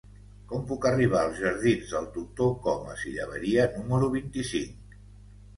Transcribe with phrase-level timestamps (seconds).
[0.51, 4.99] Com puc arribar als jardins del Doctor Comas i Llaberia número vint-i-cinc?